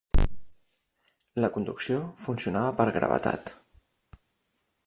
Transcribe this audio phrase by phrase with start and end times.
[1.45, 3.57] La conducció funcionava per gravetat.